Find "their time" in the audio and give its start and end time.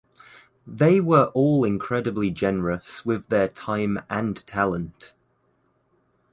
3.29-3.99